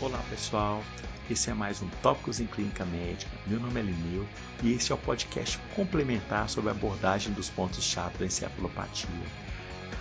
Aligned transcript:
Olá 0.00 0.22
pessoal, 0.30 0.80
esse 1.28 1.50
é 1.50 1.54
mais 1.54 1.82
um 1.82 1.88
Tópicos 2.00 2.38
em 2.38 2.46
Clínica 2.46 2.84
Médica. 2.84 3.32
Meu 3.48 3.58
nome 3.58 3.80
é 3.80 3.82
Lineu 3.82 4.24
e 4.62 4.70
esse 4.70 4.92
é 4.92 4.94
o 4.94 4.98
podcast 4.98 5.58
complementar 5.74 6.48
sobre 6.48 6.70
a 6.70 6.72
abordagem 6.72 7.32
dos 7.32 7.50
pontos-chave 7.50 8.16
da 8.16 8.24
encefalopatia. 8.24 9.08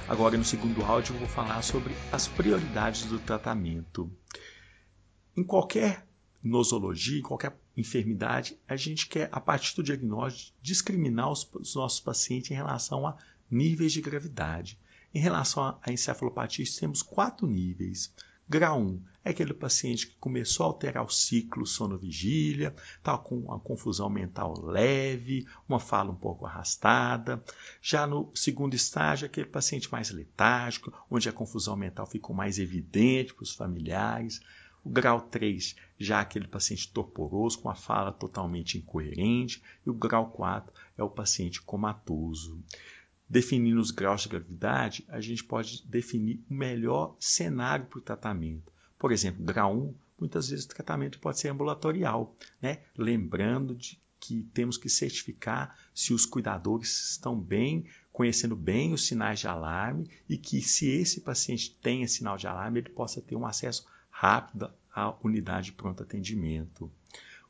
Agora, 0.07 0.37
no 0.37 0.45
segundo 0.45 0.85
áudio, 0.85 1.15
eu 1.15 1.19
vou 1.19 1.27
falar 1.27 1.63
sobre 1.63 1.95
as 2.11 2.27
prioridades 2.27 3.05
do 3.05 3.17
tratamento. 3.17 4.07
Em 5.35 5.43
qualquer 5.43 6.05
nosologia, 6.43 7.17
em 7.17 7.23
qualquer 7.23 7.57
enfermidade, 7.75 8.55
a 8.67 8.75
gente 8.75 9.07
quer, 9.07 9.29
a 9.31 9.41
partir 9.41 9.75
do 9.75 9.81
diagnóstico, 9.81 10.55
discriminar 10.61 11.31
os, 11.31 11.49
os 11.55 11.73
nossos 11.73 11.99
pacientes 11.99 12.51
em 12.51 12.53
relação 12.53 13.07
a 13.07 13.17
níveis 13.49 13.93
de 13.93 14.01
gravidade. 14.01 14.77
Em 15.11 15.19
relação 15.19 15.75
à 15.81 15.91
encefalopatia, 15.91 16.63
temos 16.79 17.01
quatro 17.01 17.47
níveis. 17.47 18.13
Grau 18.49 18.79
1 18.79 19.01
é 19.25 19.31
aquele 19.31 19.53
paciente 19.53 20.07
que 20.07 20.15
começou 20.15 20.65
a 20.65 20.69
alterar 20.69 21.03
o 21.03 21.09
ciclo 21.09 21.67
sono-vigília, 21.67 22.73
está 22.95 23.17
com 23.17 23.35
uma 23.39 23.59
confusão 23.59 24.09
mental 24.09 24.57
leve, 24.63 25.45
uma 25.67 25.81
fala 25.81 26.11
um 26.11 26.15
pouco 26.15 26.45
arrastada. 26.45 27.43
Já 27.81 28.07
no 28.07 28.31
segundo 28.33 28.73
estágio, 28.73 29.25
é 29.25 29.27
aquele 29.27 29.47
paciente 29.47 29.91
mais 29.91 30.11
letárgico, 30.11 30.93
onde 31.11 31.27
a 31.27 31.33
confusão 31.33 31.75
mental 31.75 32.07
ficou 32.07 32.33
mais 32.33 32.57
evidente 32.57 33.33
para 33.33 33.43
os 33.43 33.53
familiares. 33.53 34.39
O 34.81 34.89
grau 34.89 35.19
3, 35.19 35.75
já 35.99 36.21
aquele 36.21 36.47
paciente 36.47 36.89
torporoso, 36.89 37.59
com 37.59 37.69
a 37.69 37.75
fala 37.75 38.13
totalmente 38.13 38.77
incoerente. 38.77 39.61
E 39.85 39.89
o 39.89 39.93
grau 39.93 40.29
4 40.29 40.73
é 40.97 41.03
o 41.03 41.09
paciente 41.09 41.61
comatoso 41.61 42.63
definindo 43.29 43.79
os 43.79 43.91
graus 43.91 44.21
de 44.21 44.29
gravidade, 44.29 45.05
a 45.09 45.19
gente 45.19 45.43
pode 45.43 45.85
definir 45.85 46.43
o 46.49 46.53
melhor 46.53 47.15
cenário 47.19 47.85
para 47.85 47.99
o 47.99 48.01
tratamento. 48.01 48.71
Por 48.97 49.11
exemplo, 49.11 49.43
grau 49.43 49.75
1, 49.75 49.95
muitas 50.19 50.49
vezes 50.49 50.65
o 50.65 50.69
tratamento 50.69 51.19
pode 51.19 51.39
ser 51.39 51.49
ambulatorial, 51.49 52.35
né? 52.61 52.79
lembrando 52.97 53.75
de 53.75 53.99
que 54.19 54.43
temos 54.53 54.77
que 54.77 54.89
certificar 54.89 55.77
se 55.93 56.13
os 56.13 56.25
cuidadores 56.25 57.11
estão 57.11 57.39
bem, 57.39 57.85
conhecendo 58.11 58.55
bem 58.55 58.93
os 58.93 59.05
sinais 59.05 59.39
de 59.39 59.47
alarme 59.47 60.09
e 60.27 60.37
que 60.37 60.61
se 60.61 60.89
esse 60.89 61.21
paciente 61.21 61.77
tem 61.81 62.07
sinal 62.07 62.37
de 62.37 62.47
alarme, 62.47 62.79
ele 62.79 62.89
possa 62.89 63.21
ter 63.21 63.35
um 63.35 63.45
acesso 63.45 63.85
rápido 64.09 64.71
à 64.93 65.13
unidade 65.23 65.67
de 65.67 65.73
pronto 65.73 66.01
atendimento. 66.01 66.91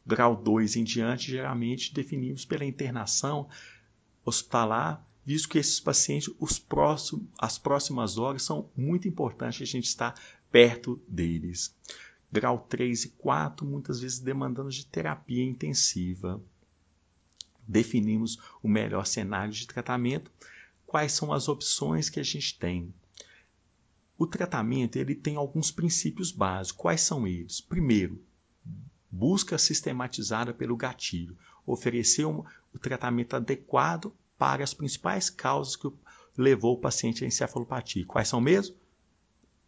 Grau 0.06 0.36
2 0.36 0.76
em 0.76 0.84
diante, 0.84 1.32
geralmente 1.32 1.94
definimos 1.94 2.44
pela 2.44 2.66
internação 2.66 3.48
hospitalar 4.26 5.06
visto 5.28 5.50
que 5.50 5.58
esses 5.58 5.78
pacientes, 5.82 6.34
os 6.40 6.58
próximos, 6.58 7.26
as 7.38 7.58
próximas 7.58 8.18
horas 8.18 8.44
são 8.44 8.70
muito 8.78 9.10
importantes 9.10 9.62
a 9.62 9.66
gente 9.66 9.84
estar 9.84 10.18
perto 10.50 11.02
deles. 11.06 11.76
Grau 12.32 12.66
3 12.70 13.04
e 13.04 13.10
4, 13.10 13.66
muitas 13.66 14.00
vezes 14.00 14.20
demandando 14.20 14.70
de 14.70 14.86
terapia 14.86 15.44
intensiva. 15.44 16.42
Definimos 17.68 18.40
o 18.64 18.70
melhor 18.70 19.06
cenário 19.06 19.52
de 19.52 19.68
tratamento, 19.68 20.32
quais 20.86 21.12
são 21.12 21.34
as 21.34 21.50
opções 21.50 22.10
que 22.10 22.22
a 22.22 22.24
gente 22.24 22.58
tem. 22.58 22.94
O 24.18 24.26
tratamento 24.26 24.96
ele 24.96 25.14
tem 25.14 25.36
alguns 25.36 25.72
princípios 25.72 26.32
básicos. 26.32 26.82
Quais 26.82 27.02
são 27.02 27.28
eles? 27.28 27.60
Primeiro, 27.60 28.24
busca 29.12 29.58
sistematizada 29.58 30.54
pelo 30.54 30.78
gatilho, 30.78 31.38
oferecer 31.66 32.26
um, 32.26 32.46
o 32.74 32.80
tratamento 32.80 33.36
adequado 33.36 34.16
para 34.38 34.64
as 34.64 34.74
principais 34.74 35.30
causas 35.30 35.76
que 35.76 35.92
levou 36.38 36.76
o 36.76 36.80
paciente 36.80 37.24
à 37.24 37.28
encefalopatia. 37.28 38.06
Quais 38.06 38.28
são 38.28 38.40
mesmo? 38.40 38.76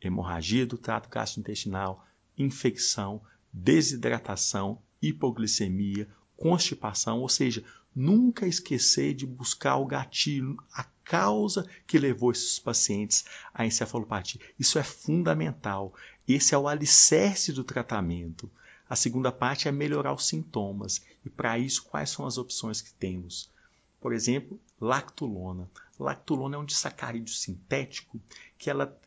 Hemorragia 0.01 0.65
do 0.65 0.77
trato 0.77 1.09
gastrointestinal, 1.09 2.05
infecção, 2.37 3.21
desidratação, 3.51 4.81
hipoglicemia, 5.01 6.07
constipação, 6.37 7.19
ou 7.19 7.27
seja, 7.27 7.63
nunca 7.95 8.47
esquecer 8.47 9.13
de 9.13 9.25
buscar 9.25 9.77
o 9.77 9.85
gatilho, 9.85 10.57
a 10.71 10.85
causa 11.03 11.67
que 11.87 11.97
levou 11.97 12.31
esses 12.31 12.59
pacientes 12.59 13.25
à 13.53 13.65
encefalopatia. 13.65 14.39
Isso 14.57 14.77
é 14.77 14.83
fundamental. 14.83 15.93
Esse 16.27 16.53
é 16.53 16.57
o 16.57 16.67
alicerce 16.67 17.51
do 17.51 17.63
tratamento. 17.63 18.49
A 18.87 18.95
segunda 18.95 19.31
parte 19.31 19.67
é 19.67 19.71
melhorar 19.71 20.13
os 20.13 20.27
sintomas. 20.27 21.01
E 21.25 21.29
para 21.29 21.57
isso, 21.57 21.83
quais 21.83 22.09
são 22.09 22.25
as 22.25 22.37
opções 22.37 22.81
que 22.81 22.93
temos? 22.93 23.51
Por 23.99 24.13
exemplo, 24.13 24.59
lactulona. 24.79 25.69
Lactulona 25.99 26.55
é 26.55 26.59
um 26.59 26.65
disacarídeo 26.65 27.33
sintético 27.33 28.19
que 28.57 28.69
ela, 28.69 28.97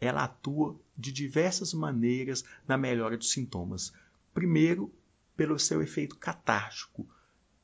ela 0.00 0.24
atua 0.24 0.76
de 0.96 1.12
diversas 1.12 1.72
maneiras 1.72 2.44
na 2.66 2.76
melhora 2.76 3.16
dos 3.16 3.30
sintomas. 3.30 3.92
Primeiro, 4.34 4.92
pelo 5.36 5.58
seu 5.58 5.80
efeito 5.80 6.16
catártico, 6.16 7.06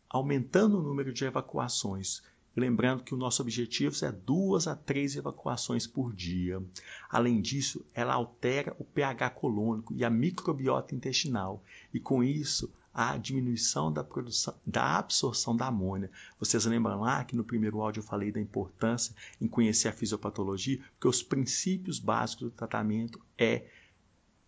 aumentando 0.08 0.78
o 0.78 0.82
número 0.82 1.12
de 1.12 1.24
evacuações. 1.24 2.22
Lembrando 2.56 3.04
que 3.04 3.14
o 3.14 3.18
nosso 3.18 3.42
objetivo 3.42 3.94
é 4.04 4.10
duas 4.10 4.66
a 4.66 4.74
três 4.74 5.14
evacuações 5.14 5.86
por 5.86 6.12
dia. 6.12 6.62
Além 7.08 7.40
disso, 7.40 7.84
ela 7.94 8.14
altera 8.14 8.74
o 8.78 8.84
pH 8.84 9.30
colônico 9.30 9.94
e 9.94 10.04
a 10.04 10.10
microbiota 10.10 10.94
intestinal, 10.94 11.62
e 11.94 12.00
com 12.00 12.22
isso 12.22 12.72
a 12.92 13.16
diminuição 13.16 13.92
da 13.92 14.02
produção, 14.02 14.54
da 14.66 14.98
absorção 14.98 15.56
da 15.56 15.66
amônia. 15.66 16.10
Vocês 16.38 16.64
lembram 16.64 17.00
lá 17.00 17.24
que 17.24 17.36
no 17.36 17.44
primeiro 17.44 17.80
áudio 17.80 18.00
eu 18.00 18.04
falei 18.04 18.32
da 18.32 18.40
importância 18.40 19.14
em 19.40 19.46
conhecer 19.46 19.88
a 19.88 19.92
fisiopatologia, 19.92 20.80
porque 20.92 21.08
os 21.08 21.22
princípios 21.22 21.98
básicos 21.98 22.44
do 22.44 22.50
tratamento 22.50 23.20
é 23.36 23.66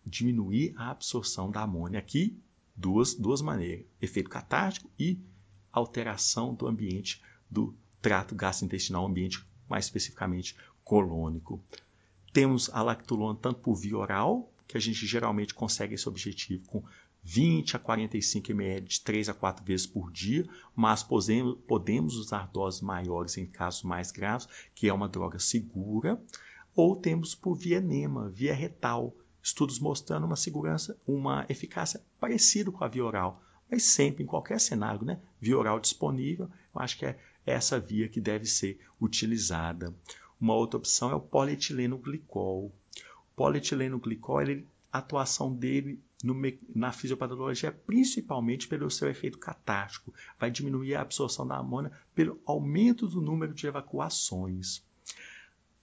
diminuir 0.05 0.73
a 0.75 0.91
absorção 0.91 1.49
da 1.49 1.61
amônia. 1.61 1.99
Aqui, 1.99 2.37
duas, 2.75 3.13
duas 3.13 3.41
maneiras: 3.41 3.85
efeito 4.01 4.29
catártico 4.29 4.89
e 4.99 5.19
alteração 5.71 6.53
do 6.53 6.67
ambiente 6.67 7.21
do 7.49 7.73
trato 8.01 8.35
gastrointestinal, 8.35 9.05
ambiente 9.05 9.45
mais 9.69 9.85
especificamente 9.85 10.55
colônico. 10.83 11.63
Temos 12.33 12.69
a 12.73 12.81
lactulona 12.81 13.37
tanto 13.41 13.59
por 13.59 13.75
via 13.75 13.97
oral, 13.97 14.51
que 14.67 14.77
a 14.77 14.79
gente 14.79 15.05
geralmente 15.05 15.53
consegue 15.53 15.95
esse 15.95 16.07
objetivo 16.07 16.67
com 16.67 16.83
20 17.23 17.75
a 17.75 17.79
45 17.79 18.51
ml 18.51 18.87
de 18.87 19.01
3 19.01 19.29
a 19.29 19.33
4 19.33 19.63
vezes 19.63 19.85
por 19.85 20.11
dia, 20.11 20.47
mas 20.75 21.03
podemos 21.03 22.15
usar 22.15 22.47
doses 22.47 22.81
maiores 22.81 23.37
em 23.37 23.45
casos 23.45 23.83
mais 23.83 24.11
graves, 24.11 24.47
que 24.73 24.87
é 24.87 24.93
uma 24.93 25.07
droga 25.07 25.39
segura, 25.39 26.21
ou 26.75 26.95
temos 26.95 27.35
por 27.35 27.55
via 27.55 27.77
enema, 27.77 28.29
via 28.29 28.53
retal, 28.53 29.15
estudos 29.41 29.79
mostrando 29.79 30.25
uma 30.25 30.35
segurança, 30.35 30.97
uma 31.05 31.45
eficácia 31.49 32.01
parecida 32.19 32.71
com 32.71 32.83
a 32.83 32.87
via 32.87 33.05
oral, 33.05 33.41
mas 33.69 33.83
sempre 33.83 34.23
em 34.23 34.27
qualquer 34.27 34.59
cenário, 34.59 35.05
né? 35.05 35.19
Via 35.39 35.57
oral 35.57 35.79
disponível, 35.79 36.49
eu 36.73 36.81
acho 36.81 36.97
que 36.97 37.05
é 37.05 37.17
essa 37.45 37.79
via 37.79 38.07
que 38.07 38.19
deve 38.19 38.45
ser 38.45 38.79
utilizada. 38.99 39.93
Uma 40.39 40.55
outra 40.55 40.77
opção 40.77 41.11
é 41.11 41.15
o 41.15 41.21
polietileno 41.21 41.97
glicol. 41.97 42.65
O 42.65 43.35
polietileno 43.35 43.99
glicol, 43.99 44.41
ele, 44.41 44.67
a 44.91 44.97
atuação 44.99 45.53
dele 45.53 45.99
no, 46.23 46.35
na 46.73 46.91
fisiopatologia, 46.91 47.71
principalmente 47.71 48.67
pelo 48.67 48.89
seu 48.89 49.09
efeito 49.09 49.37
catártico. 49.37 50.13
Vai 50.39 50.51
diminuir 50.51 50.95
a 50.95 51.01
absorção 51.01 51.47
da 51.47 51.57
amônia 51.57 51.91
pelo 52.13 52.39
aumento 52.45 53.07
do 53.07 53.21
número 53.21 53.53
de 53.53 53.67
evacuações. 53.67 54.83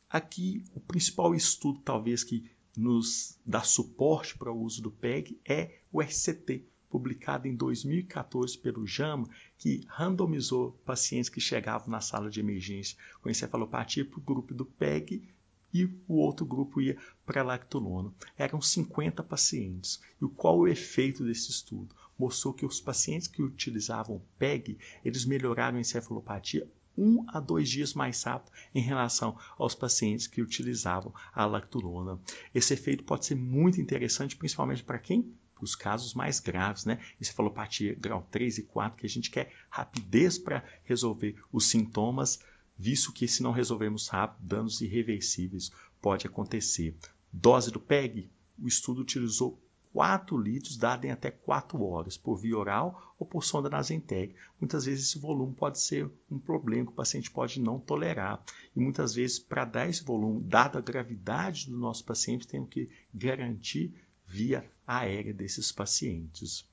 Aqui, 0.08 0.64
o 0.74 0.80
principal 0.80 1.34
estudo, 1.34 1.80
talvez, 1.80 2.24
que 2.24 2.50
nos 2.76 3.38
dá 3.44 3.62
suporte 3.62 4.38
para 4.38 4.52
o 4.52 4.62
uso 4.62 4.80
do 4.80 4.90
PEG 4.90 5.38
é 5.44 5.80
o 5.92 6.00
RCT, 6.00 6.64
publicado 6.88 7.46
em 7.46 7.54
2014 7.54 8.56
pelo 8.56 8.86
JAMA, 8.86 9.28
que 9.58 9.84
randomizou 9.88 10.72
pacientes 10.86 11.28
que 11.28 11.40
chegavam 11.40 11.88
na 11.88 12.00
sala 12.00 12.30
de 12.30 12.40
emergência 12.40 12.96
com 13.20 13.28
encefalopatia 13.28 14.04
para 14.04 14.18
o 14.18 14.22
grupo 14.22 14.54
do 14.54 14.64
PEG 14.64 15.28
e 15.72 15.84
o 16.06 16.16
outro 16.16 16.46
grupo 16.46 16.80
ia 16.80 16.96
para 17.26 17.42
lactulona. 17.42 18.12
Eram 18.36 18.60
50 18.60 19.22
pacientes. 19.22 20.00
E 20.20 20.26
qual 20.28 20.58
o 20.58 20.68
efeito 20.68 21.24
desse 21.24 21.50
estudo? 21.50 21.94
Mostrou 22.18 22.52
que 22.52 22.66
os 22.66 22.80
pacientes 22.80 23.28
que 23.28 23.42
utilizavam 23.42 24.22
PEG, 24.38 24.78
eles 25.04 25.24
melhoraram 25.24 25.78
a 25.78 25.80
encefalopatia 25.80 26.68
um 26.98 27.24
a 27.28 27.38
dois 27.38 27.70
dias 27.70 27.94
mais 27.94 28.20
rápido 28.24 28.52
em 28.74 28.82
relação 28.82 29.38
aos 29.56 29.74
pacientes 29.74 30.26
que 30.26 30.42
utilizavam 30.42 31.14
a 31.32 31.46
lactulona. 31.46 32.18
Esse 32.52 32.74
efeito 32.74 33.04
pode 33.04 33.24
ser 33.24 33.36
muito 33.36 33.80
interessante, 33.80 34.34
principalmente 34.34 34.82
para 34.82 34.98
quem? 34.98 35.32
Para 35.54 35.64
os 35.64 35.76
casos 35.76 36.12
mais 36.12 36.40
graves, 36.40 36.84
né? 36.84 36.98
Encefalopatia 37.20 37.94
grau 37.94 38.26
3 38.32 38.58
e 38.58 38.62
4, 38.64 38.98
que 38.98 39.06
a 39.06 39.08
gente 39.08 39.30
quer 39.30 39.52
rapidez 39.70 40.38
para 40.38 40.64
resolver 40.82 41.36
os 41.52 41.66
sintomas 41.66 42.40
visto 42.78 43.12
que 43.12 43.26
se 43.26 43.42
não 43.42 43.50
resolvermos 43.50 44.08
rápido, 44.08 44.46
danos 44.46 44.80
irreversíveis 44.80 45.72
pode 46.00 46.26
acontecer. 46.26 46.96
Dose 47.32 47.70
do 47.70 47.80
PEG, 47.80 48.30
o 48.58 48.68
estudo 48.68 49.02
utilizou 49.02 49.60
4 49.92 50.36
litros 50.36 50.76
dado 50.76 51.04
em 51.06 51.10
até 51.10 51.30
4 51.30 51.82
horas, 51.82 52.16
por 52.16 52.36
via 52.36 52.56
oral 52.56 53.14
ou 53.18 53.26
por 53.26 53.42
sonda 53.42 53.68
nasenteg. 53.68 54.34
Muitas 54.60 54.84
vezes 54.84 55.08
esse 55.08 55.18
volume 55.18 55.54
pode 55.54 55.80
ser 55.80 56.10
um 56.30 56.38
problema 56.38 56.86
que 56.86 56.92
o 56.92 56.94
paciente 56.94 57.30
pode 57.30 57.60
não 57.60 57.80
tolerar. 57.80 58.42
E 58.76 58.80
muitas 58.80 59.14
vezes, 59.14 59.38
para 59.38 59.64
dar 59.64 59.88
esse 59.88 60.04
volume, 60.04 60.42
dada 60.44 60.78
a 60.78 60.82
gravidade 60.82 61.70
do 61.70 61.76
nosso 61.76 62.04
paciente, 62.04 62.46
temos 62.46 62.68
que 62.68 62.88
garantir 63.12 63.92
via 64.26 64.70
aérea 64.86 65.32
desses 65.32 65.72
pacientes. 65.72 66.64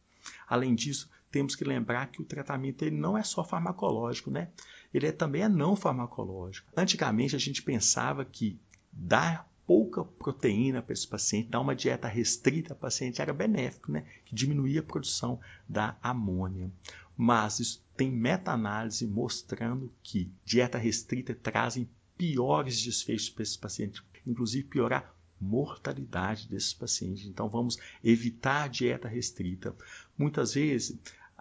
Além 0.47 0.75
disso, 0.75 1.09
temos 1.31 1.55
que 1.55 1.63
lembrar 1.63 2.07
que 2.07 2.21
o 2.21 2.25
tratamento 2.25 2.83
ele 2.83 2.95
não 2.95 3.17
é 3.17 3.23
só 3.23 3.43
farmacológico, 3.43 4.29
né? 4.29 4.51
Ele 4.95 5.07
é, 5.07 5.11
também 5.11 5.41
é 5.41 5.49
não 5.49 5.75
farmacológico. 5.75 6.71
Antigamente 6.75 7.35
a 7.35 7.39
gente 7.39 7.61
pensava 7.61 8.23
que 8.23 8.57
dar 8.93 9.45
pouca 9.67 10.05
proteína 10.05 10.81
para 10.81 10.93
esse 10.93 11.05
paciente, 11.05 11.49
dar 11.49 11.59
uma 11.59 11.75
dieta 11.75 12.07
restrita 12.07 12.73
ao 12.73 12.79
paciente 12.79 13.21
era 13.21 13.33
benéfico, 13.33 13.91
né? 13.91 14.05
que 14.23 14.33
diminuía 14.33 14.79
a 14.79 14.83
produção 14.83 15.37
da 15.67 15.97
amônia. 16.01 16.71
Mas 17.17 17.59
isso 17.59 17.83
tem 17.97 18.09
meta-análise 18.09 19.05
mostrando 19.05 19.91
que 20.01 20.31
dieta 20.45 20.77
restrita 20.77 21.35
trazem 21.35 21.89
piores 22.17 22.81
desfechos 22.81 23.29
para 23.29 23.43
esse 23.43 23.59
paciente, 23.59 24.01
inclusive 24.25 24.65
piorar 24.65 25.13
mortalidade 25.41 26.47
desses 26.47 26.73
pacientes. 26.73 27.25
Então 27.25 27.49
vamos 27.49 27.77
evitar 28.01 28.63
a 28.63 28.67
dieta 28.69 29.09
restrita. 29.09 29.75
Muitas 30.17 30.53
vezes 30.53 30.97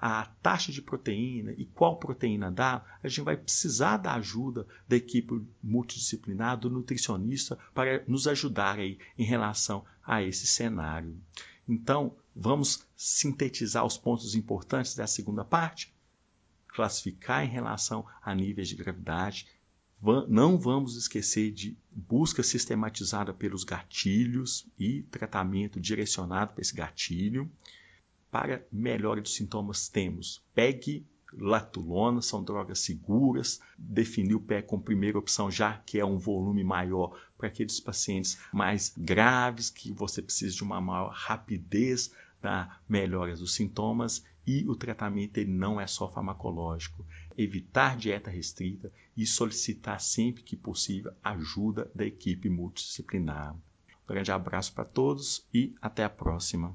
a 0.06 0.26
taxa 0.42 0.70
de 0.70 0.82
proteína 0.82 1.54
e 1.56 1.64
qual 1.64 1.96
proteína 1.96 2.50
dá, 2.52 2.84
a 3.02 3.08
gente 3.08 3.22
vai 3.22 3.38
precisar 3.38 3.96
da 3.96 4.12
ajuda 4.12 4.66
da 4.86 4.96
equipe 4.96 5.42
multidisciplinar, 5.62 6.58
do 6.58 6.68
nutricionista, 6.68 7.58
para 7.72 8.04
nos 8.06 8.28
ajudar 8.28 8.78
aí 8.78 8.98
em 9.16 9.24
relação 9.24 9.82
a 10.04 10.22
esse 10.22 10.46
cenário. 10.46 11.16
Então, 11.66 12.14
vamos 12.36 12.86
sintetizar 12.94 13.82
os 13.82 13.96
pontos 13.96 14.34
importantes 14.34 14.94
da 14.94 15.06
segunda 15.06 15.42
parte? 15.42 15.90
Classificar 16.68 17.42
em 17.42 17.48
relação 17.48 18.04
a 18.22 18.34
níveis 18.34 18.68
de 18.68 18.76
gravidade. 18.76 19.48
Não 20.28 20.58
vamos 20.58 20.96
esquecer 20.96 21.50
de 21.50 21.78
busca 21.90 22.42
sistematizada 22.42 23.32
pelos 23.32 23.64
gatilhos 23.64 24.66
e 24.78 25.00
tratamento 25.04 25.80
direcionado 25.80 26.52
para 26.52 26.60
esse 26.60 26.74
gatilho 26.74 27.50
para 28.34 28.66
melhora 28.72 29.20
dos 29.22 29.36
sintomas 29.36 29.88
temos 29.88 30.42
PEG, 30.56 31.06
latulona, 31.32 32.20
são 32.20 32.42
drogas 32.42 32.80
seguras. 32.80 33.60
Definir 33.78 34.34
o 34.34 34.40
PEG 34.40 34.66
como 34.66 34.82
primeira 34.82 35.16
opção, 35.16 35.48
já 35.48 35.78
que 35.78 36.00
é 36.00 36.04
um 36.04 36.18
volume 36.18 36.64
maior 36.64 37.16
para 37.38 37.46
aqueles 37.46 37.78
pacientes 37.78 38.36
mais 38.52 38.92
graves, 38.98 39.70
que 39.70 39.92
você 39.92 40.20
precisa 40.20 40.52
de 40.52 40.64
uma 40.64 40.80
maior 40.80 41.12
rapidez 41.12 42.12
na 42.42 42.76
melhora 42.88 43.36
dos 43.36 43.54
sintomas. 43.54 44.24
E 44.44 44.68
o 44.68 44.74
tratamento 44.74 45.38
ele 45.38 45.52
não 45.52 45.80
é 45.80 45.86
só 45.86 46.10
farmacológico. 46.10 47.06
Evitar 47.38 47.96
dieta 47.96 48.32
restrita 48.32 48.90
e 49.16 49.24
solicitar 49.24 50.00
sempre 50.00 50.42
que 50.42 50.56
possível 50.56 51.12
ajuda 51.22 51.88
da 51.94 52.04
equipe 52.04 52.50
multidisciplinar. 52.50 53.54
Um 53.54 54.08
grande 54.08 54.32
abraço 54.32 54.72
para 54.72 54.84
todos 54.84 55.46
e 55.54 55.72
até 55.80 56.02
a 56.02 56.10
próxima. 56.10 56.74